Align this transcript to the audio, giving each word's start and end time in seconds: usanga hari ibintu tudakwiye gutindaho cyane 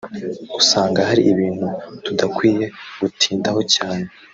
usanga 0.59 0.99
hari 1.09 1.21
ibintu 1.31 1.67
tudakwiye 2.03 2.65
gutindaho 2.99 3.59
cyane 3.75 4.07